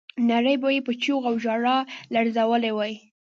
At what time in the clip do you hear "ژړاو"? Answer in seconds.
1.43-1.87